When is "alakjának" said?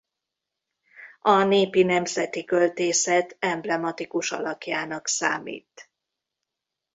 4.31-5.07